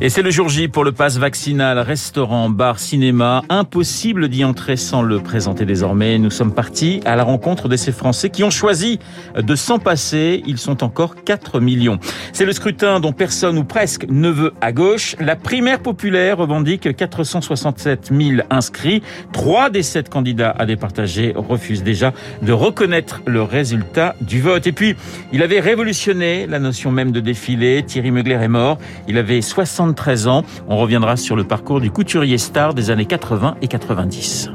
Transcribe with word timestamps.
Et 0.00 0.08
c'est 0.08 0.22
le 0.22 0.30
jour 0.30 0.48
J 0.48 0.66
pour 0.66 0.82
le 0.82 0.90
pass 0.90 1.18
vaccinal, 1.18 1.78
restaurant, 1.78 2.50
bar, 2.50 2.80
cinéma. 2.80 3.42
Impossible 3.48 4.28
d'y 4.28 4.44
entrer 4.44 4.76
sans 4.76 5.02
le 5.02 5.20
présenter 5.20 5.64
désormais. 5.64 6.18
Nous 6.18 6.30
sommes 6.30 6.52
partis 6.52 7.00
à 7.04 7.14
la 7.14 7.22
rencontre 7.22 7.68
de 7.68 7.76
ces 7.76 7.92
Français 7.92 8.28
qui 8.28 8.42
ont 8.42 8.50
choisi 8.50 8.98
de 9.36 9.54
s'en 9.54 9.78
passer. 9.78 10.42
Ils 10.46 10.58
sont 10.58 10.82
encore 10.82 11.22
4 11.24 11.60
millions. 11.60 12.00
C'est 12.32 12.44
le 12.44 12.52
scrutin 12.52 12.98
dont 12.98 13.12
personne 13.12 13.56
ou 13.56 13.62
presque 13.62 14.06
ne 14.08 14.28
veut 14.30 14.52
à 14.60 14.72
gauche. 14.72 15.14
La 15.20 15.36
primaire 15.36 15.78
populaire 15.78 16.38
revendique 16.38 16.96
467 16.96 18.10
000 18.12 18.42
inscrits. 18.50 19.00
Trois 19.32 19.70
des 19.70 19.84
sept 19.84 20.08
candidats 20.08 20.50
à 20.58 20.66
départager 20.66 21.34
refusent 21.36 21.84
déjà 21.84 22.12
de 22.42 22.52
reconnaître 22.52 23.22
le 23.26 23.42
résultat 23.42 24.16
du 24.20 24.40
vote. 24.40 24.66
Et 24.66 24.72
puis, 24.72 24.96
il 25.32 25.42
avait 25.42 25.60
révolutionné 25.60 26.48
la 26.48 26.58
notion 26.58 26.90
même 26.90 27.12
de 27.12 27.20
défilé. 27.20 27.84
Thierry 27.86 28.10
Mugler 28.10 28.40
est 28.42 28.48
mort. 28.48 28.78
Il 29.06 29.18
avait 29.18 29.40
60 29.40 29.83
13 29.92 30.28
ans. 30.28 30.44
On 30.68 30.78
reviendra 30.78 31.16
sur 31.16 31.36
le 31.36 31.44
parcours 31.44 31.80
du 31.80 31.90
couturier 31.90 32.38
star 32.38 32.74
des 32.74 32.90
années 32.90 33.06
80 33.06 33.56
et 33.60 33.68
90. 33.68 34.50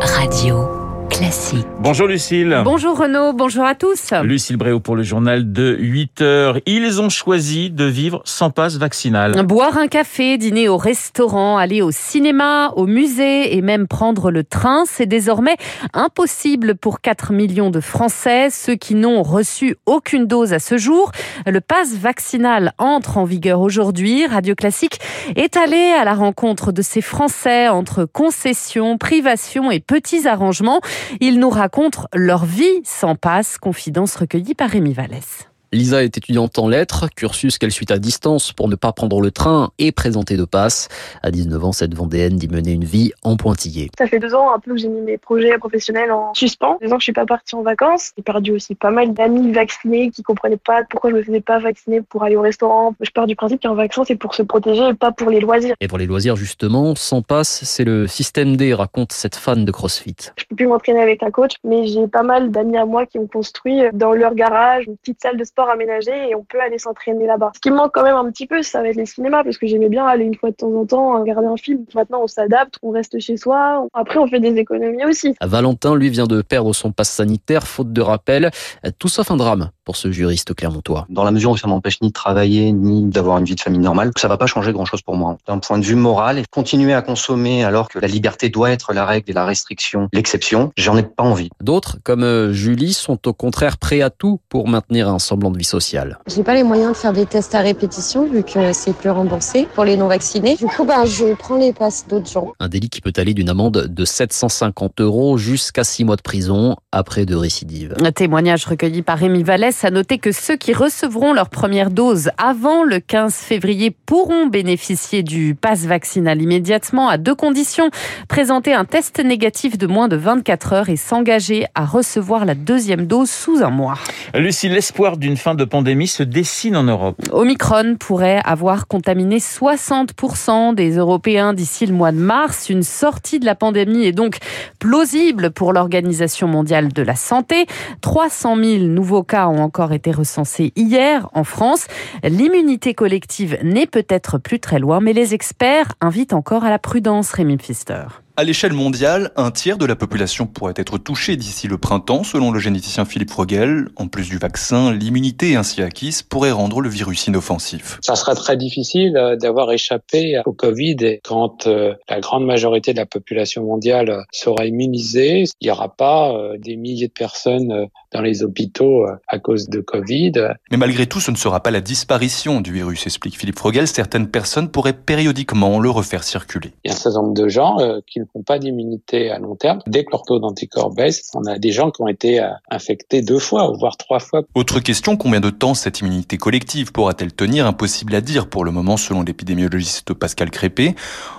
Radio. 0.00 0.77
Classique. 1.18 1.66
Bonjour 1.80 2.06
Lucille. 2.06 2.60
Bonjour 2.62 2.96
Renaud, 2.96 3.32
bonjour 3.32 3.64
à 3.64 3.74
tous. 3.74 4.12
Lucille 4.22 4.56
Bréau 4.56 4.78
pour 4.78 4.94
le 4.94 5.02
journal 5.02 5.50
de 5.50 5.76
8 5.76 6.22
heures. 6.22 6.58
Ils 6.64 7.00
ont 7.00 7.08
choisi 7.08 7.70
de 7.70 7.86
vivre 7.86 8.22
sans 8.24 8.50
passe 8.50 8.76
vaccinal. 8.76 9.44
Boire 9.44 9.78
un 9.78 9.88
café, 9.88 10.38
dîner 10.38 10.68
au 10.68 10.76
restaurant, 10.76 11.56
aller 11.56 11.82
au 11.82 11.90
cinéma, 11.90 12.72
au 12.76 12.86
musée 12.86 13.56
et 13.56 13.62
même 13.62 13.88
prendre 13.88 14.30
le 14.30 14.44
train, 14.44 14.84
c'est 14.86 15.06
désormais 15.06 15.56
impossible 15.92 16.76
pour 16.76 17.00
4 17.00 17.32
millions 17.32 17.70
de 17.70 17.80
Français, 17.80 18.48
ceux 18.50 18.76
qui 18.76 18.94
n'ont 18.94 19.24
reçu 19.24 19.74
aucune 19.86 20.26
dose 20.26 20.52
à 20.52 20.60
ce 20.60 20.78
jour. 20.78 21.10
Le 21.46 21.60
passe 21.60 21.96
vaccinal 21.96 22.74
entre 22.78 23.18
en 23.18 23.24
vigueur 23.24 23.60
aujourd'hui. 23.60 24.24
Radio 24.28 24.54
Classique 24.54 25.00
est 25.34 25.56
allé 25.56 25.96
à 26.00 26.04
la 26.04 26.14
rencontre 26.14 26.70
de 26.70 26.82
ces 26.82 27.00
Français 27.00 27.66
entre 27.66 28.04
concessions, 28.04 28.98
privations 28.98 29.72
et 29.72 29.80
petits 29.80 30.28
arrangements. 30.28 30.80
Ils 31.20 31.38
nous 31.38 31.50
racontent 31.50 32.06
leur 32.14 32.44
vie 32.44 32.80
sans 32.84 33.14
passe, 33.14 33.58
confidence 33.58 34.16
recueillie 34.16 34.54
par 34.54 34.70
Rémi 34.70 34.92
Vallès. 34.92 35.47
Lisa 35.70 36.02
est 36.02 36.16
étudiante 36.16 36.58
en 36.58 36.66
lettres, 36.66 37.08
cursus 37.14 37.58
qu'elle 37.58 37.70
suit 37.70 37.84
à 37.90 37.98
distance 37.98 38.54
pour 38.54 38.68
ne 38.68 38.74
pas 38.74 38.92
prendre 38.92 39.20
le 39.20 39.30
train 39.30 39.70
et 39.78 39.92
présenter 39.92 40.38
de 40.38 40.46
passe. 40.46 40.88
À 41.22 41.30
19 41.30 41.62
ans, 41.62 41.72
cette 41.72 41.94
Vendéenne 41.94 42.36
dit 42.36 42.48
mener 42.48 42.72
une 42.72 42.86
vie 42.86 43.12
en 43.22 43.36
pointillé. 43.36 43.90
Ça 43.98 44.06
fait 44.06 44.18
deux 44.18 44.34
ans 44.34 44.54
un 44.54 44.60
peu 44.60 44.72
que 44.72 44.78
j'ai 44.78 44.88
mis 44.88 45.02
mes 45.02 45.18
projets 45.18 45.58
professionnels 45.58 46.10
en 46.10 46.32
suspens. 46.32 46.78
Deux 46.80 46.90
ans 46.90 46.96
que 46.96 47.02
je 47.02 47.04
suis 47.04 47.12
pas 47.12 47.26
partie 47.26 47.54
en 47.54 47.60
vacances. 47.60 48.12
J'ai 48.16 48.22
perdu 48.22 48.52
aussi 48.52 48.74
pas 48.74 48.90
mal 48.90 49.12
d'amis 49.12 49.52
vaccinés 49.52 50.10
qui 50.10 50.22
comprenaient 50.22 50.56
pas 50.56 50.84
pourquoi 50.88 51.10
je 51.10 51.16
me 51.16 51.22
faisais 51.22 51.42
pas 51.42 51.58
vacciner 51.58 52.00
pour 52.00 52.22
aller 52.22 52.36
au 52.36 52.40
restaurant. 52.40 52.94
Je 53.00 53.10
pars 53.10 53.26
du 53.26 53.36
principe 53.36 53.60
qu'un 53.60 53.74
vaccin 53.74 54.04
c'est 54.06 54.16
pour 54.16 54.34
se 54.34 54.42
protéger 54.42 54.88
et 54.88 54.94
pas 54.94 55.12
pour 55.12 55.28
les 55.28 55.40
loisirs. 55.40 55.74
Et 55.82 55.88
pour 55.88 55.98
les 55.98 56.06
loisirs 56.06 56.36
justement, 56.36 56.94
sans 56.94 57.20
passe, 57.20 57.64
c'est 57.64 57.84
le 57.84 58.06
système 58.06 58.56
D, 58.56 58.72
raconte 58.72 59.12
cette 59.12 59.36
fan 59.36 59.66
de 59.66 59.70
CrossFit. 59.70 60.16
Je 60.38 60.44
peux 60.46 60.56
plus 60.56 60.66
m'entraîner 60.66 61.00
avec 61.00 61.22
un 61.22 61.30
coach, 61.30 61.56
mais 61.62 61.86
j'ai 61.88 62.08
pas 62.08 62.22
mal 62.22 62.50
d'amis 62.50 62.78
à 62.78 62.86
moi 62.86 63.04
qui 63.04 63.18
ont 63.18 63.26
construit 63.26 63.82
dans 63.92 64.14
leur 64.14 64.34
garage 64.34 64.86
une 64.86 64.96
petite 64.96 65.20
salle 65.20 65.36
de 65.36 65.44
sport 65.44 65.57
aménagé 65.66 66.30
et 66.30 66.34
on 66.34 66.44
peut 66.44 66.60
aller 66.60 66.78
s'entraîner 66.78 67.26
là-bas. 67.26 67.52
Ce 67.54 67.60
qui 67.60 67.70
me 67.70 67.76
manque 67.76 67.92
quand 67.94 68.02
même 68.02 68.16
un 68.16 68.30
petit 68.30 68.46
peu, 68.46 68.62
ça 68.62 68.82
va 68.82 68.88
être 68.88 68.96
les 68.96 69.06
cinémas 69.06 69.44
parce 69.44 69.58
que 69.58 69.66
j'aimais 69.66 69.88
bien 69.88 70.06
aller 70.06 70.24
une 70.24 70.34
fois 70.34 70.50
de 70.50 70.56
temps 70.56 70.72
en 70.72 70.86
temps 70.86 71.16
euh, 71.16 71.20
regarder 71.20 71.46
un 71.46 71.56
film. 71.56 71.84
Maintenant, 71.94 72.20
on 72.22 72.26
s'adapte, 72.26 72.76
on 72.82 72.90
reste 72.90 73.18
chez 73.18 73.36
soi. 73.36 73.86
Après, 73.94 74.18
on 74.18 74.26
fait 74.26 74.40
des 74.40 74.56
économies 74.56 75.04
aussi. 75.04 75.34
Valentin, 75.40 75.96
lui, 75.96 76.10
vient 76.10 76.26
de 76.26 76.42
perdre 76.42 76.74
son 76.74 76.92
passe 76.92 77.10
sanitaire 77.10 77.66
faute 77.66 77.92
de 77.92 78.00
rappel. 78.00 78.50
Tout 78.98 79.08
sauf 79.08 79.30
un 79.30 79.36
drame 79.36 79.70
pour 79.84 79.96
ce 79.96 80.12
juriste 80.12 80.54
clermontois. 80.54 81.06
Dans 81.08 81.24
la 81.24 81.30
mesure 81.30 81.52
où 81.52 81.56
ça 81.56 81.66
m'empêche 81.66 82.00
ni 82.02 82.08
de 82.08 82.12
travailler, 82.12 82.72
ni 82.72 83.04
d'avoir 83.04 83.38
une 83.38 83.44
vie 83.44 83.54
de 83.54 83.60
famille 83.60 83.80
normale, 83.80 84.10
ça 84.16 84.28
va 84.28 84.36
pas 84.36 84.46
changer 84.46 84.72
grand 84.72 84.84
chose 84.84 85.02
pour 85.02 85.16
moi. 85.16 85.38
D'un 85.46 85.58
point 85.58 85.78
de 85.78 85.84
vue 85.84 85.94
moral, 85.94 86.38
et 86.38 86.44
continuer 86.50 86.92
à 86.92 87.02
consommer 87.02 87.64
alors 87.64 87.88
que 87.88 87.98
la 87.98 88.06
liberté 88.06 88.50
doit 88.50 88.70
être 88.70 88.92
la 88.92 89.06
règle 89.06 89.30
et 89.30 89.32
la 89.32 89.46
restriction 89.46 90.08
l'exception, 90.12 90.72
j'en 90.76 90.96
ai 90.96 91.02
pas 91.02 91.22
envie. 91.22 91.50
D'autres, 91.62 91.98
comme 92.04 92.22
euh, 92.22 92.52
Julie, 92.52 92.92
sont 92.92 93.26
au 93.28 93.32
contraire 93.32 93.78
prêts 93.78 94.02
à 94.02 94.10
tout 94.10 94.40
pour 94.48 94.68
maintenir 94.68 95.08
un 95.08 95.18
semblant 95.18 95.47
de 95.50 95.58
vie 95.58 95.64
sociale. 95.64 96.18
J'ai 96.26 96.42
pas 96.42 96.54
les 96.54 96.62
moyens 96.62 96.92
de 96.92 96.96
faire 96.96 97.12
des 97.12 97.26
tests 97.26 97.54
à 97.54 97.60
répétition 97.60 98.26
vu 98.26 98.42
que 98.42 98.72
c'est 98.72 98.94
plus 98.94 99.10
remboursé 99.10 99.68
pour 99.74 99.84
les 99.84 99.96
non 99.96 100.08
vaccinés. 100.08 100.56
Du 100.56 100.66
coup, 100.66 100.84
ben, 100.84 101.04
je 101.04 101.34
prends 101.34 101.56
les 101.56 101.72
passes 101.72 102.06
d'autres 102.08 102.30
gens. 102.30 102.52
Un 102.60 102.68
délit 102.68 102.88
qui 102.88 103.00
peut 103.00 103.12
aller 103.16 103.34
d'une 103.34 103.48
amende 103.48 103.86
de 103.88 104.04
750 104.04 105.00
euros 105.00 105.38
jusqu'à 105.38 105.84
6 105.84 106.04
mois 106.04 106.16
de 106.16 106.22
prison 106.22 106.76
après 106.92 107.26
de 107.26 107.34
récidive. 107.34 107.94
Un 108.02 108.12
témoignage 108.12 108.64
recueilli 108.66 109.02
par 109.02 109.18
Rémi 109.18 109.42
Vallès 109.42 109.84
à 109.84 109.90
noter 109.90 110.18
que 110.18 110.32
ceux 110.32 110.56
qui 110.56 110.72
recevront 110.72 111.32
leur 111.32 111.48
première 111.48 111.90
dose 111.90 112.30
avant 112.38 112.84
le 112.84 113.00
15 113.00 113.34
février 113.34 113.90
pourront 113.90 114.46
bénéficier 114.46 115.22
du 115.22 115.54
pass 115.54 115.84
vaccinal 115.86 116.40
immédiatement 116.42 117.08
à 117.08 117.18
deux 117.18 117.34
conditions. 117.34 117.90
Présenter 118.28 118.74
un 118.74 118.84
test 118.84 119.18
négatif 119.24 119.78
de 119.78 119.86
moins 119.86 120.08
de 120.08 120.16
24 120.16 120.72
heures 120.72 120.88
et 120.88 120.96
s'engager 120.96 121.66
à 121.74 121.84
recevoir 121.84 122.44
la 122.44 122.54
deuxième 122.54 123.06
dose 123.06 123.30
sous 123.30 123.62
un 123.62 123.70
mois. 123.70 123.98
Lucie, 124.34 124.68
l'espoir 124.68 125.16
d'une 125.16 125.36
fin 125.38 125.54
de 125.54 125.64
pandémie 125.64 126.06
se 126.06 126.22
dessine 126.22 126.76
en 126.76 126.84
Europe. 126.84 127.16
Omicron 127.32 127.96
pourrait 127.98 128.40
avoir 128.44 128.86
contaminé 128.86 129.38
60% 129.38 130.74
des 130.74 130.96
Européens 130.96 131.54
d'ici 131.54 131.86
le 131.86 131.94
mois 131.94 132.12
de 132.12 132.18
mars. 132.18 132.68
Une 132.68 132.82
sortie 132.82 133.38
de 133.38 133.46
la 133.46 133.54
pandémie 133.54 134.04
est 134.04 134.12
donc 134.12 134.38
plausible 134.78 135.50
pour 135.50 135.72
l'Organisation 135.72 136.46
mondiale 136.46 136.92
de 136.92 137.02
la 137.02 137.16
santé. 137.16 137.66
300 138.02 138.56
000 138.56 138.84
nouveaux 138.84 139.22
cas 139.22 139.48
ont 139.48 139.62
encore 139.62 139.92
été 139.92 140.12
recensés 140.12 140.72
hier 140.76 141.28
en 141.32 141.44
France. 141.44 141.86
L'immunité 142.22 142.94
collective 142.94 143.58
n'est 143.62 143.86
peut-être 143.86 144.38
plus 144.38 144.60
très 144.60 144.78
loin, 144.78 145.00
mais 145.00 145.12
les 145.12 145.34
experts 145.34 145.94
invitent 146.00 146.32
encore 146.32 146.64
à 146.64 146.70
la 146.70 146.78
prudence, 146.78 147.32
Rémi 147.32 147.56
Pfister. 147.56 148.04
À 148.38 148.44
l'échelle 148.44 148.72
mondiale, 148.72 149.32
un 149.34 149.50
tiers 149.50 149.78
de 149.78 149.84
la 149.84 149.96
population 149.96 150.46
pourrait 150.46 150.74
être 150.76 150.96
touchée 150.96 151.34
d'ici 151.34 151.66
le 151.66 151.76
printemps, 151.76 152.22
selon 152.22 152.52
le 152.52 152.60
généticien 152.60 153.04
Philippe 153.04 153.30
Frogel. 153.30 153.88
En 153.96 154.06
plus 154.06 154.28
du 154.28 154.38
vaccin, 154.38 154.92
l'immunité 154.92 155.56
ainsi 155.56 155.82
acquise 155.82 156.22
pourrait 156.22 156.52
rendre 156.52 156.80
le 156.80 156.88
virus 156.88 157.26
inoffensif. 157.26 157.98
Ça 158.00 158.14
sera 158.14 158.36
très 158.36 158.56
difficile 158.56 159.16
euh, 159.16 159.34
d'avoir 159.34 159.72
échappé 159.72 160.40
au 160.46 160.52
Covid 160.52 161.18
quand 161.24 161.66
euh, 161.66 161.94
la 162.08 162.20
grande 162.20 162.46
majorité 162.46 162.92
de 162.92 162.98
la 162.98 163.06
population 163.06 163.64
mondiale 163.64 164.24
sera 164.30 164.66
immunisée. 164.66 165.42
Il 165.60 165.64
n'y 165.64 165.72
aura 165.72 165.96
pas 165.96 166.30
euh, 166.32 166.56
des 166.58 166.76
milliers 166.76 167.08
de 167.08 167.12
personnes 167.12 167.88
dans 168.12 168.22
les 168.22 168.44
hôpitaux 168.44 169.04
à 169.26 169.38
cause 169.40 169.68
de 169.68 169.80
Covid. 169.80 170.32
Mais 170.70 170.76
malgré 170.76 171.06
tout, 171.06 171.18
ce 171.18 171.32
ne 171.32 171.36
sera 171.36 171.60
pas 171.60 171.72
la 171.72 171.80
disparition 171.80 172.60
du 172.60 172.72
virus, 172.72 173.04
explique 173.04 173.36
Philippe 173.36 173.58
Frogel. 173.58 173.88
Certaines 173.88 174.28
personnes 174.28 174.70
pourraient 174.70 174.92
périodiquement 174.92 175.80
le 175.80 175.90
refaire 175.90 176.22
circuler. 176.22 176.70
Il 176.84 176.88
y 176.88 176.94
a 176.94 176.94
un 176.94 176.98
certain 176.98 177.20
nombre 177.20 177.34
de 177.34 177.48
gens 177.48 177.78
qui 178.06 178.20
n'ont 178.34 178.42
pas 178.42 178.58
d'immunité 178.58 179.30
à 179.30 179.38
long 179.38 179.56
terme. 179.56 179.80
Dès 179.86 180.04
que 180.04 180.10
leur 180.12 180.22
taux 180.22 180.38
d'anticorps 180.38 180.90
baisse, 180.90 181.30
on 181.34 181.44
a 181.44 181.58
des 181.58 181.72
gens 181.72 181.90
qui 181.90 182.02
ont 182.02 182.08
été 182.08 182.44
infectés 182.70 183.22
deux 183.22 183.38
fois, 183.38 183.72
voire 183.78 183.96
trois 183.96 184.18
fois. 184.18 184.42
Autre 184.54 184.80
question, 184.80 185.16
combien 185.16 185.40
de 185.40 185.50
temps 185.50 185.74
cette 185.74 186.00
immunité 186.00 186.36
collective 186.36 186.92
pourra-t-elle 186.92 187.32
tenir? 187.32 187.66
Impossible 187.66 188.14
à 188.14 188.20
dire 188.20 188.48
pour 188.48 188.64
le 188.64 188.70
moment 188.70 188.96
selon 188.96 189.22
l'épidémiologiste 189.22 190.14
Pascal 190.14 190.50
Crépé, 190.50 190.94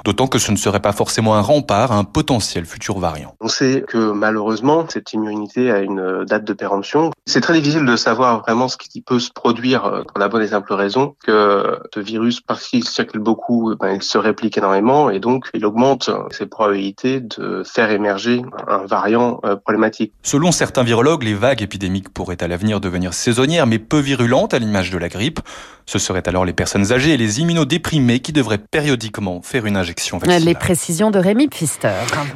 d'autant 0.06 0.28
que 0.28 0.40
ce 0.40 0.52
ne 0.52 0.58
serait 0.58 0.80
pas 0.80 0.92
forcément 0.92 1.36
un 1.36 1.42
rempart 1.42 1.92
à 1.92 1.98
un 1.98 2.04
potentiel 2.04 2.66
futur 2.66 3.00
variant. 3.00 3.36
On 3.42 3.48
sait 3.48 3.84
que 3.88 4.12
malheureusement, 4.12 4.86
cette 4.90 5.14
immunité 5.14 5.72
a 5.72 5.80
une 5.80 6.26
date 6.26 6.46
de 6.46 6.54
péremption. 6.54 7.12
C'est 7.26 7.42
très 7.42 7.54
difficile 7.54 7.86
de 7.86 7.96
savoir 7.96 8.42
vraiment 8.42 8.68
ce 8.68 8.78
qui 8.78 9.02
peut 9.02 9.20
se 9.20 9.32
produire 9.32 10.04
pour 10.08 10.20
la 10.20 10.28
bonne 10.28 10.44
et 10.44 10.48
simple 10.48 10.74
raison 10.74 11.16
que 11.26 11.78
ce 11.94 12.00
virus, 12.00 12.42
parce 12.42 12.68
qu'il 12.68 12.84
circule 12.84 13.22
beaucoup, 13.22 13.76
ben, 13.80 13.96
il 13.96 14.04
se 14.04 14.18
réplique 14.18 14.58
énormément 14.58 15.10
et 15.10 15.20
donc 15.20 15.50
il 15.54 15.66
augmente 15.66 16.10
ses 16.32 16.46
probabilités 16.46 16.79
de 16.80 17.64
faire 17.66 17.92
émerger 17.92 18.42
un 18.68 18.86
variant 18.86 19.42
problématique. 19.64 20.14
Selon 20.24 20.52
certains 20.52 20.84
virologues, 20.84 21.24
les 21.24 21.34
vagues 21.34 21.62
épidémiques 21.62 22.10
pourraient 22.10 22.42
à 22.42 22.48
l'avenir 22.48 22.80
devenir 22.80 23.14
saisonnières 23.14 23.68
mais 23.68 23.80
peu 23.80 24.00
virulentes 24.00 24.54
à 24.54 24.60
l'image 24.60 24.92
de 24.92 24.98
la 24.98 25.10
grippe. 25.10 25.40
Ce 25.86 25.98
seraient 25.98 26.28
alors 26.28 26.46
les 26.46 26.54
personnes 26.54 26.92
âgées 26.92 27.16
et 27.16 27.18
les 27.18 27.42
immunodéprimés 27.42 28.20
qui 28.20 28.32
devraient 28.32 28.60
périodiquement 28.60 29.42
faire 29.42 29.66
une 29.66 29.76
injection 29.76 30.20
vaccinale. 30.20 30.44
Les 30.44 30.54
précisions 30.54 31.10
de 31.10 31.18
Rémi 31.18 31.48
Pfister. 31.48 31.90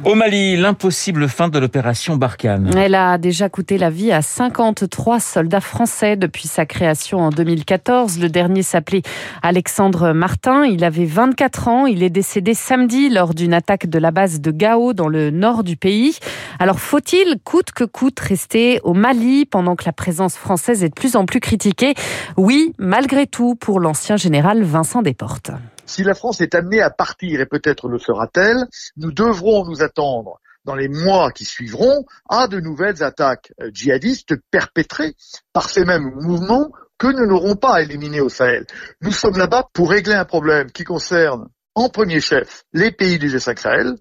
Au 0.04 0.16
Mali, 0.16 0.56
l'impossible 0.56 1.28
fin 1.28 1.48
de 1.48 1.60
l'opération 1.60 2.16
Barkhane. 2.16 2.76
Elle 2.76 2.96
a 2.96 3.16
déjà 3.16 3.48
coûté 3.48 3.78
la 3.78 3.90
vie 3.90 4.10
à 4.10 4.22
53 4.22 5.20
soldats 5.20 5.60
français 5.60 6.16
depuis 6.16 6.48
sa 6.48 6.66
création 6.66 7.20
en 7.20 7.30
2014. 7.30 8.18
Le 8.18 8.28
dernier 8.28 8.64
s'appelait 8.64 9.02
Alexandre 9.42 10.12
Martin. 10.12 10.64
Il 10.64 10.82
avait 10.82 11.04
24 11.04 11.68
ans. 11.68 11.86
Il 11.86 12.02
est 12.02 12.10
décédé 12.10 12.54
samedi 12.54 13.08
lors 13.08 13.34
d'une 13.34 13.54
attaque 13.54 13.86
de 13.86 14.00
la 14.00 14.10
base 14.10 14.33
de 14.40 14.50
Gao 14.50 14.92
dans 14.92 15.08
le 15.08 15.30
nord 15.30 15.64
du 15.64 15.76
pays. 15.76 16.18
Alors 16.58 16.80
faut-il, 16.80 17.38
coûte 17.42 17.72
que 17.72 17.84
coûte, 17.84 18.20
rester 18.20 18.80
au 18.84 18.94
Mali 18.94 19.46
pendant 19.46 19.76
que 19.76 19.84
la 19.84 19.92
présence 19.92 20.36
française 20.36 20.84
est 20.84 20.88
de 20.88 20.94
plus 20.94 21.16
en 21.16 21.26
plus 21.26 21.40
critiquée? 21.40 21.94
Oui, 22.36 22.72
malgré 22.78 23.26
tout, 23.26 23.54
pour 23.54 23.80
l'ancien 23.80 24.16
général 24.16 24.62
Vincent 24.62 25.02
Desportes. 25.02 25.50
Si 25.86 26.02
la 26.02 26.14
France 26.14 26.40
est 26.40 26.54
amenée 26.54 26.80
à 26.80 26.90
partir, 26.90 27.40
et 27.40 27.46
peut-être 27.46 27.88
le 27.88 27.98
sera-t-elle, 27.98 28.66
nous 28.96 29.12
devrons 29.12 29.66
nous 29.66 29.82
attendre 29.82 30.40
dans 30.64 30.74
les 30.74 30.88
mois 30.88 31.30
qui 31.30 31.44
suivront 31.44 32.04
à 32.28 32.48
de 32.48 32.58
nouvelles 32.58 33.02
attaques 33.02 33.52
djihadistes 33.72 34.34
perpétrées 34.50 35.14
par 35.52 35.68
ces 35.68 35.84
mêmes 35.84 36.10
mouvements 36.20 36.70
que 36.98 37.08
nous 37.08 37.26
n'aurons 37.26 37.56
pas 37.56 37.82
éliminés 37.82 38.20
au 38.20 38.28
Sahel. 38.28 38.66
Nous 39.02 39.12
sommes 39.12 39.36
là-bas 39.36 39.68
pour 39.72 39.90
régler 39.90 40.14
un 40.14 40.24
problème 40.24 40.70
qui 40.70 40.84
concerne 40.84 41.48
en 41.74 41.88
premier 41.88 42.20
chef 42.20 42.64
les 42.72 42.92
pays 42.92 43.18
du 43.18 43.28
G5 43.28 43.58
Sahel 43.58 43.94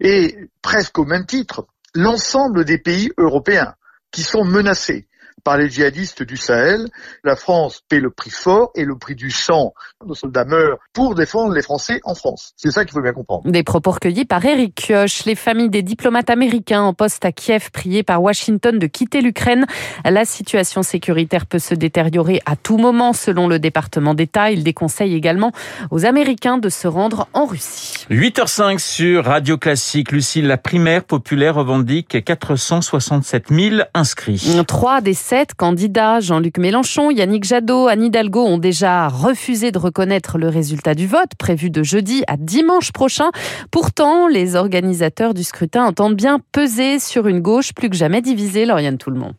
et 0.00 0.48
presque 0.62 0.98
au 0.98 1.04
même 1.04 1.26
titre 1.26 1.66
l'ensemble 1.94 2.64
des 2.64 2.78
pays 2.78 3.10
européens 3.18 3.74
qui 4.10 4.22
sont 4.22 4.44
menacés 4.44 5.08
par 5.46 5.56
les 5.56 5.70
djihadistes 5.70 6.24
du 6.24 6.36
Sahel. 6.36 6.88
La 7.22 7.36
France 7.36 7.80
paie 7.88 8.00
le 8.00 8.10
prix 8.10 8.30
fort 8.30 8.72
et 8.74 8.84
le 8.84 8.98
prix 8.98 9.14
du 9.14 9.30
sang. 9.30 9.74
Nos 10.04 10.16
soldats 10.16 10.44
meurent 10.44 10.78
pour 10.92 11.14
défendre 11.14 11.54
les 11.54 11.62
Français 11.62 12.00
en 12.02 12.16
France. 12.16 12.52
C'est 12.56 12.72
ça 12.72 12.84
qu'il 12.84 12.92
faut 12.92 13.00
bien 13.00 13.12
comprendre. 13.12 13.48
Des 13.48 13.62
propos 13.62 13.92
recueillis 13.92 14.24
par 14.24 14.44
Eric 14.44 14.74
Kioch. 14.74 15.24
Les 15.24 15.36
familles 15.36 15.70
des 15.70 15.84
diplomates 15.84 16.30
américains 16.30 16.82
en 16.82 16.94
poste 16.94 17.24
à 17.24 17.30
Kiev 17.30 17.70
priées 17.70 18.02
par 18.02 18.20
Washington 18.24 18.76
de 18.76 18.86
quitter 18.88 19.20
l'Ukraine. 19.20 19.66
La 20.04 20.24
situation 20.24 20.82
sécuritaire 20.82 21.46
peut 21.46 21.60
se 21.60 21.76
détériorer 21.76 22.40
à 22.44 22.56
tout 22.56 22.76
moment 22.76 23.12
selon 23.12 23.46
le 23.46 23.60
département 23.60 24.14
d'État. 24.14 24.50
Il 24.50 24.64
déconseille 24.64 25.14
également 25.14 25.52
aux 25.92 26.04
Américains 26.06 26.58
de 26.58 26.68
se 26.68 26.88
rendre 26.88 27.28
en 27.34 27.46
Russie. 27.46 28.04
8h05 28.10 28.80
sur 28.80 29.26
Radio 29.26 29.58
Classique. 29.58 30.10
Lucille, 30.10 30.48
la 30.48 30.58
primaire 30.58 31.04
populaire 31.04 31.54
revendique 31.54 32.24
467 32.24 33.44
000 33.50 33.76
inscrits. 33.94 34.64
Trois 34.66 35.00
des 35.00 35.14
sept 35.36 35.52
candidats, 35.52 36.20
Jean-Luc 36.20 36.56
Mélenchon, 36.56 37.10
Yannick 37.10 37.44
Jadot, 37.44 37.88
Anne 37.88 38.04
Hidalgo, 38.04 38.42
ont 38.42 38.56
déjà 38.56 39.08
refusé 39.08 39.70
de 39.70 39.76
reconnaître 39.76 40.38
le 40.38 40.48
résultat 40.48 40.94
du 40.94 41.06
vote 41.06 41.34
prévu 41.38 41.68
de 41.68 41.82
jeudi 41.82 42.24
à 42.26 42.38
dimanche 42.38 42.90
prochain. 42.90 43.28
Pourtant, 43.70 44.28
les 44.28 44.56
organisateurs 44.56 45.34
du 45.34 45.44
scrutin 45.44 45.84
entendent 45.84 46.16
bien 46.16 46.38
peser 46.52 46.98
sur 46.98 47.26
une 47.26 47.40
gauche 47.40 47.74
plus 47.74 47.90
que 47.90 47.96
jamais 47.96 48.22
divisée, 48.22 48.64
Lauriane 48.64 48.96
Tout 48.96 49.10
le 49.10 49.18
monde. 49.18 49.34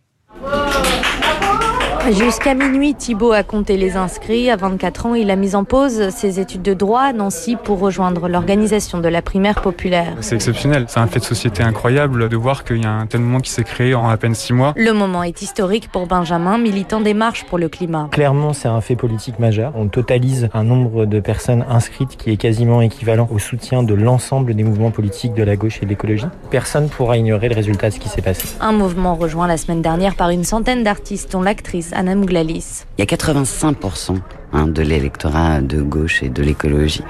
Jusqu'à 2.12 2.54
minuit, 2.54 2.95
Thibault 2.95 3.33
a 3.33 3.44
compté 3.44 3.75
les 3.75 3.98
inscrits. 3.98 4.50
À 4.50 4.56
24 4.56 5.07
ans, 5.07 5.13
il 5.13 5.30
a 5.30 5.36
mis 5.36 5.56
en 5.56 5.65
pause 5.65 6.09
ses 6.09 6.39
études 6.39 6.62
de 6.62 6.74
droit 6.74 7.01
à 7.01 7.12
Nancy 7.12 7.57
pour 7.62 7.80
rejoindre 7.80 8.30
l'organisation 8.30 9.00
de 9.00 9.09
la 9.09 9.21
primaire 9.21 9.62
populaire. 9.62 10.13
C'est 10.21 10.36
exceptionnel. 10.36 10.86
C'est 10.88 11.01
un 11.01 11.07
fait 11.07 11.19
de 11.19 11.25
société 11.25 11.63
incroyable 11.63 12.30
de 12.30 12.38
voir 12.38 12.63
qu'il 12.63 12.81
y 12.81 12.86
a 12.86 12.92
un 12.92 13.07
tel 13.07 13.19
moment 13.19 13.42
qui 13.42 13.51
s'est 13.51 13.65
créé 13.65 13.94
en 13.94 14.07
à 14.07 14.15
peine 14.15 14.36
six 14.36 14.54
mois. 14.54 14.74
Le 14.77 14.94
moment 14.94 15.21
est 15.21 15.42
historique 15.42 15.89
pour 15.92 16.07
Benjamin, 16.07 16.57
militant 16.57 17.01
des 17.01 17.13
marches 17.13 17.44
pour 17.44 17.57
le 17.57 17.68
climat. 17.68 18.07
Clairement, 18.12 18.54
c'est 18.54 18.69
un 18.69 18.80
fait 18.80 18.95
politique 18.95 19.38
majeur. 19.39 19.74
On 19.75 19.89
totalise 19.89 20.48
un 20.54 20.63
nombre 20.63 21.06
de 21.06 21.19
personnes 21.19 21.65
inscrites 21.69 22.15
qui 22.15 22.31
est 22.31 22.38
quasiment 22.38 22.80
équivalent 22.81 23.27
au 23.33 23.39
soutien 23.39 23.83
de 23.83 23.94
l'ensemble 23.94 24.56
des 24.56 24.63
mouvements 24.63 24.92
politiques 24.92 25.33
de 25.33 25.44
la 25.44 25.57
gauche 25.57 25.80
et 25.81 25.86
de 25.86 25.89
l'écologie. 25.89 26.27
Personne 26.51 26.88
pourra 26.88 27.18
ignorer 27.18 27.50
le 27.50 27.56
résultat 27.56 27.89
de 27.89 27.95
ce 27.95 28.00
qui 28.00 28.07
s'est 28.07 28.21
passé. 28.21 28.48
Un 28.62 28.71
mouvement 28.71 29.15
rejoint 29.15 29.48
la 29.48 29.57
semaine 29.57 29.81
dernière 29.81 30.15
par 30.15 30.30
une 30.30 30.45
centaine 30.45 30.83
d'artistes, 30.83 31.33
dont 31.33 31.42
l'actrice 31.42 31.95
Anna 31.97 32.13
Mouglalis. 32.13 32.85
Il 32.99 33.01
y 33.01 33.01
a 33.01 33.05
85% 33.05 34.21
hein, 34.53 34.67
de 34.67 34.81
l'électorat 34.81 35.61
de 35.61 35.81
gauche 35.81 36.23
et 36.23 36.29
de 36.29 36.41
l'écologie 36.41 37.03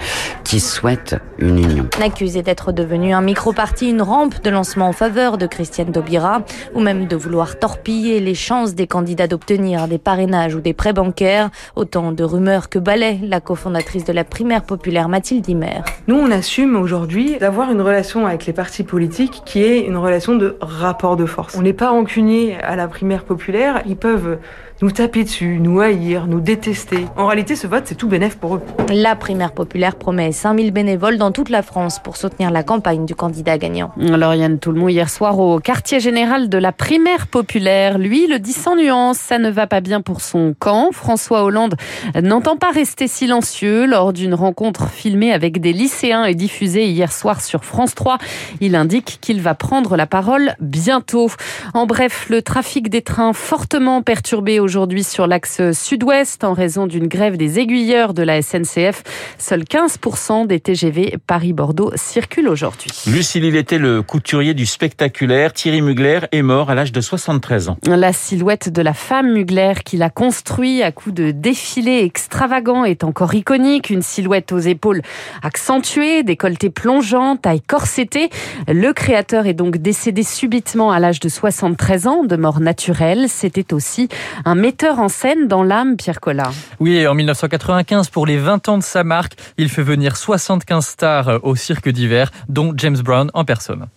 qui 0.43 0.59
souhaite 0.59 1.15
une 1.39 1.59
union. 1.59 1.87
Accusé 2.01 2.41
d'être 2.41 2.71
devenu 2.71 3.13
un 3.13 3.21
micro-parti, 3.21 3.89
une 3.89 4.01
rampe 4.01 4.41
de 4.43 4.49
lancement 4.49 4.87
en 4.87 4.93
faveur 4.93 5.37
de 5.37 5.45
Christiane 5.45 5.91
Taubira, 5.91 6.43
ou 6.73 6.79
même 6.79 7.07
de 7.07 7.15
vouloir 7.15 7.59
torpiller 7.59 8.19
les 8.19 8.35
chances 8.35 8.75
des 8.75 8.87
candidats 8.87 9.27
d'obtenir 9.27 9.87
des 9.87 9.97
parrainages 9.97 10.55
ou 10.55 10.61
des 10.61 10.73
prêts 10.73 10.93
bancaires, 10.93 11.49
autant 11.75 12.11
de 12.11 12.23
rumeurs 12.23 12.69
que 12.69 12.79
balaie 12.79 13.19
la 13.21 13.41
cofondatrice 13.41 14.05
de 14.05 14.13
la 14.13 14.23
primaire 14.23 14.63
populaire 14.63 15.09
Mathilde 15.09 15.47
Himer. 15.47 15.81
Nous, 16.07 16.15
on 16.15 16.31
assume 16.31 16.75
aujourd'hui 16.75 17.37
d'avoir 17.37 17.71
une 17.71 17.81
relation 17.81 18.25
avec 18.25 18.45
les 18.45 18.53
partis 18.53 18.83
politiques 18.83 19.41
qui 19.45 19.63
est 19.63 19.81
une 19.81 19.97
relation 19.97 20.35
de 20.35 20.57
rapport 20.61 21.17
de 21.17 21.25
force. 21.25 21.55
On 21.57 21.61
n'est 21.61 21.73
pas 21.73 21.89
rancunier 21.89 22.57
à 22.61 22.75
la 22.75 22.87
primaire 22.87 23.23
populaire, 23.23 23.81
ils 23.85 23.97
peuvent 23.97 24.37
nous 24.81 24.91
taper 24.91 25.23
dessus, 25.23 25.57
nous 25.59 25.79
haïr, 25.79 26.27
nous 26.27 26.39
détester. 26.39 27.05
En 27.15 27.26
réalité, 27.27 27.55
ce 27.55 27.67
vote, 27.67 27.83
c'est 27.85 27.95
tout 27.95 28.07
bénéf 28.07 28.37
pour 28.37 28.55
eux. 28.55 28.61
La 28.89 29.15
primaire 29.15 29.51
populaire 29.51 29.95
promet 29.95 30.31
5000 30.31 30.71
bénévoles 30.71 31.17
dans 31.17 31.31
toute 31.31 31.49
la 31.49 31.61
France 31.61 31.99
pour 31.99 32.15
soutenir 32.15 32.51
la 32.51 32.63
campagne 32.63 33.05
du 33.05 33.15
candidat 33.15 33.57
gagnant. 33.57 33.91
Lauriane 33.97 34.59
Toulmont, 34.59 34.87
hier 34.87 35.09
soir 35.09 35.39
au 35.39 35.59
quartier 35.59 35.99
général 35.99 36.49
de 36.49 36.57
la 36.57 36.71
primaire 36.71 37.27
populaire, 37.27 37.97
lui 37.97 38.27
le 38.27 38.39
dit 38.39 38.53
sans 38.53 38.75
nuance, 38.75 39.17
ça 39.17 39.39
ne 39.39 39.49
va 39.49 39.67
pas 39.67 39.81
bien 39.81 40.01
pour 40.01 40.21
son 40.21 40.55
camp. 40.57 40.89
François 40.91 41.43
Hollande 41.43 41.75
n'entend 42.21 42.55
pas 42.55 42.71
rester 42.71 43.07
silencieux 43.07 43.85
lors 43.85 44.13
d'une 44.13 44.33
rencontre 44.33 44.89
filmée 44.89 45.33
avec 45.33 45.59
des 45.59 45.73
lycéens 45.73 46.25
et 46.25 46.35
diffusée 46.35 46.85
hier 46.87 47.11
soir 47.11 47.41
sur 47.41 47.65
France 47.65 47.95
3. 47.95 48.17
Il 48.61 48.75
indique 48.75 49.17
qu'il 49.21 49.41
va 49.41 49.53
prendre 49.53 49.97
la 49.97 50.07
parole 50.07 50.55
bientôt. 50.59 51.29
En 51.73 51.85
bref, 51.85 52.27
le 52.29 52.41
trafic 52.41 52.89
des 52.89 53.01
trains 53.01 53.33
fortement 53.33 54.01
perturbé 54.01 54.59
aujourd'hui 54.59 55.03
sur 55.03 55.27
l'axe 55.27 55.71
sud-ouest 55.71 56.43
en 56.43 56.53
raison 56.53 56.87
d'une 56.87 57.07
grève 57.17 57.35
des 57.35 57.57
aiguilleurs 57.57 58.13
de 58.13 58.21
la 58.21 58.43
SNCF. 58.43 59.01
Seuls 59.39 59.63
15% 59.63 60.45
des 60.45 60.59
TGV 60.59 61.17
Paris-Bordeaux 61.25 61.91
circulent 61.95 62.47
aujourd'hui. 62.47 62.91
Lucille, 63.07 63.43
il 63.43 63.55
était 63.55 63.79
le 63.79 64.03
couturier 64.03 64.53
du 64.53 64.67
spectaculaire. 64.67 65.51
Thierry 65.51 65.81
Mugler 65.81 66.19
est 66.31 66.43
mort 66.43 66.69
à 66.69 66.75
l'âge 66.75 66.91
de 66.91 67.01
73 67.01 67.69
ans. 67.69 67.77
La 67.87 68.13
silhouette 68.13 68.69
de 68.69 68.83
la 68.83 68.93
femme 68.93 69.33
Mugler 69.33 69.73
qu'il 69.83 70.03
a 70.03 70.11
construit 70.11 70.83
à 70.83 70.91
coups 70.91 71.15
de 71.15 71.31
défilés 71.31 72.03
extravagants 72.03 72.85
est 72.85 73.03
encore 73.03 73.33
iconique. 73.33 73.89
Une 73.89 74.03
silhouette 74.03 74.51
aux 74.51 74.59
épaules 74.59 75.01
accentuées, 75.41 76.21
décolleté 76.21 76.69
plongeant, 76.69 77.35
taille 77.35 77.61
corsetée. 77.61 78.29
Le 78.67 78.93
créateur 78.93 79.47
est 79.47 79.55
donc 79.55 79.77
décédé 79.77 80.21
subitement 80.21 80.91
à 80.91 80.99
l'âge 80.99 81.19
de 81.19 81.29
73 81.29 82.05
ans 82.05 82.23
de 82.25 82.35
mort 82.35 82.59
naturelle. 82.59 83.25
C'était 83.27 83.73
aussi 83.73 84.07
un 84.45 84.53
metteur 84.53 84.99
en 84.99 85.09
scène 85.09 85.47
dans 85.47 85.63
l'âme, 85.63 85.97
Pierre 85.97 86.19
Collat. 86.19 86.51
Oui, 86.79 87.06
en 87.07 87.13
1995, 87.13 88.09
pour 88.09 88.25
les 88.25 88.37
20 88.37 88.69
ans 88.69 88.77
de 88.77 88.83
sa 88.83 89.03
marque, 89.03 89.33
il 89.57 89.69
fait 89.69 89.83
venir 89.83 90.17
75 90.17 90.85
stars 90.85 91.39
au 91.43 91.55
cirque 91.55 91.89
d'hiver, 91.89 92.31
dont 92.49 92.73
James 92.75 92.97
Brown 92.97 93.29
en 93.33 93.45
personne. 93.45 93.87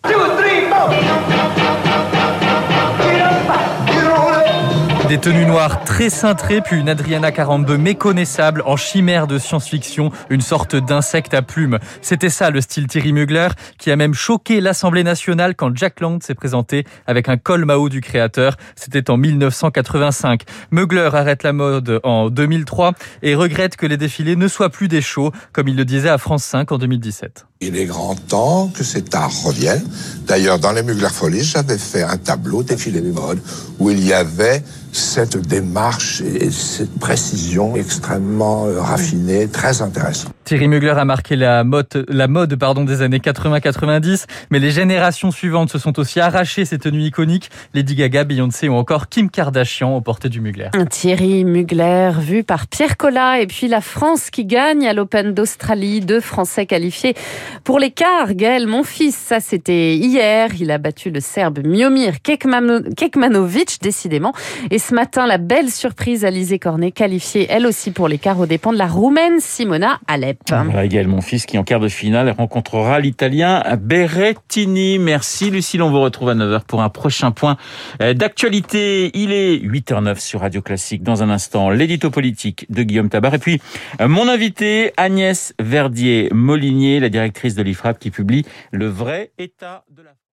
Des 5.11 5.19
tenues 5.19 5.45
noires 5.45 5.83
très 5.83 6.09
cintrées, 6.09 6.61
puis 6.61 6.79
une 6.79 6.89
Adriana 6.89 7.33
42 7.33 7.77
méconnaissable 7.77 8.63
en 8.65 8.77
chimère 8.77 9.27
de 9.27 9.41
science-fiction, 9.41 10.13
une 10.31 10.41
sorte 10.41 10.77
d'insecte 10.77 11.35
à 11.35 11.43
plumes. 11.43 11.81
C'était 12.01 12.29
ça 12.29 12.51
le 12.51 12.61
style 12.61 12.87
Thierry 12.87 13.13
Mugler, 13.13 13.49
qui 13.77 13.91
a 13.91 13.97
même 13.97 14.15
choqué 14.15 14.61
l'Assemblée 14.61 15.03
nationale 15.03 15.57
quand 15.57 15.77
Jack 15.77 15.99
Lang 15.99 16.23
s'est 16.23 16.37
présenté 16.37 16.85
avec 17.09 17.29
un 17.29 17.39
col 17.39 17.65
Mao 17.65 17.89
du 17.89 18.01
créateur. 18.01 18.57
C'était 18.77 19.11
en 19.11 19.17
1985. 19.17 20.43
Mugler 20.71 21.11
arrête 21.13 21.43
la 21.43 21.53
mode 21.53 21.99
en 22.05 22.31
2003 22.31 22.93
et 23.25 23.35
regrette 23.35 23.75
que 23.75 23.87
les 23.87 23.97
défilés 23.97 24.37
ne 24.37 24.47
soient 24.47 24.71
plus 24.71 24.87
des 24.87 25.03
shows, 25.03 25.33
comme 25.53 25.67
il 25.67 25.75
le 25.75 25.85
disait 25.85 26.09
à 26.09 26.19
France 26.19 26.45
5 26.45 26.71
en 26.71 26.79
2017. 26.79 27.47
Il 27.63 27.77
est 27.77 27.85
grand 27.85 28.15
temps 28.15 28.69
que 28.69 28.85
cet 28.85 29.13
art 29.15 29.33
revienne. 29.43 29.83
D'ailleurs, 30.29 30.61
dans 30.61 30.71
les 30.71 30.85
Mugler 30.85 31.11
Folies, 31.11 31.43
j'avais 31.43 31.77
fait 31.77 32.05
un 32.05 32.17
tableau 32.17 32.63
défilé 32.63 33.01
de 33.01 33.11
mode 33.11 33.41
où 33.81 33.91
il 33.91 34.03
y 34.03 34.13
avait 34.13 34.63
cette 34.93 35.37
démarche 35.37 36.21
et 36.21 36.51
cette 36.51 36.99
précision 36.99 37.77
extrêmement 37.77 38.65
raffinée, 38.79 39.49
très 39.49 39.83
intéressante. 39.83 40.33
Thierry 40.45 40.67
Mugler 40.67 40.95
a 40.97 41.05
marqué 41.05 41.37
la 41.37 41.63
mode, 41.63 42.07
la 42.09 42.27
mode 42.27 42.57
pardon, 42.57 42.85
des 42.85 43.03
années 43.03 43.19
80-90, 43.19 44.25
mais 44.51 44.59
les 44.59 44.73
générations 44.73 45.31
suivantes 45.31 45.71
se 45.71 45.79
sont 45.79 45.99
aussi 46.01 46.19
arrachées 46.19 46.65
ces 46.65 46.79
tenues 46.79 47.05
iconiques. 47.05 47.51
Lady 47.73 47.95
Gaga, 47.95 48.25
Beyoncé 48.25 48.69
ou 48.69 48.75
encore 48.75 49.09
Kim 49.09 49.31
Kardashian 49.31 49.95
ont 49.95 50.03
porté 50.03 50.29
du 50.29 50.41
Mugler. 50.41 50.71
Thierry 50.91 51.45
Mugler, 51.45 52.11
vu 52.19 52.43
par 52.43 52.67
Pierre 52.67 52.97
Collat, 52.97 53.41
et 53.41 53.47
puis 53.47 53.69
la 53.69 53.81
France 53.81 54.31
qui 54.31 54.45
gagne 54.45 54.89
à 54.89 54.93
l'Open 54.93 55.35
d'Australie, 55.35 56.01
deux 56.01 56.21
Français 56.21 56.67
qualifiés 56.67 57.15
pour 57.63 57.79
l'écart. 57.79 58.35
Gaël, 58.35 58.67
mon 58.67 58.83
fils, 58.83 59.15
ça 59.15 59.39
c'était 59.39 59.95
hier, 59.95 60.51
il 60.59 60.73
a 60.73 60.79
battu 60.79 61.11
le 61.11 61.21
Serbe 61.21 61.61
Miomir 61.65 62.23
Kekmanovic, 62.23 63.79
décidément, 63.81 64.33
et 64.71 64.80
ce 64.81 64.95
matin, 64.95 65.27
la 65.27 65.39
belle 65.39 65.71
surprise 65.71 66.25
Alizé 66.25 66.59
Cornet, 66.59 66.91
qualifiée 66.91 67.47
elle 67.51 67.67
aussi 67.67 67.91
pour 67.91 68.09
l'écart 68.09 68.41
aux 68.41 68.47
dépens 68.47 68.73
de 68.73 68.79
la 68.79 68.87
Roumaine 68.87 69.39
Simona 69.39 70.01
Alep. 70.09 70.39
Gaël 70.87 71.07
Monfils 71.07 71.45
qui 71.45 71.59
en 71.59 71.65
quart 71.65 71.81
de 71.81 71.89
finale 71.89 72.31
rencontrera 72.31 72.99
l'Italien 72.99 73.63
Berrettini. 73.79 74.99
Merci 74.99 75.51
Lucille, 75.51 75.83
on 75.83 75.91
vous 75.91 76.01
retrouve 76.01 76.31
à 76.31 76.35
9h 76.35 76.63
pour 76.67 76.83
un 76.83 76.89
prochain 76.89 77.31
point 77.31 77.59
d'actualité. 78.01 79.11
Il 79.15 79.33
est 79.33 79.59
8h09 79.59 80.19
sur 80.19 80.41
Radio 80.41 80.63
Classique. 80.63 81.03
Dans 81.03 81.23
un 81.23 81.29
instant, 81.29 81.69
l'édito 81.69 82.11
politique 82.11 82.67
de 82.71 82.83
Guillaume 82.83 83.11
Tabar. 83.11 83.35
Et 83.35 83.39
puis, 83.39 83.61
mon 84.01 84.29
invité, 84.29 84.93
Agnès 84.97 85.53
Verdier-Molinier, 85.61 87.01
la 87.01 87.11
directrice 87.11 87.55
de 87.55 87.63
l'IFRAP 87.63 87.99
qui 87.99 88.11
publie 88.11 88.47
Le 88.73 88.89
vrai 88.89 89.31
état 89.39 89.85
de 89.95 90.03
la 90.03 90.20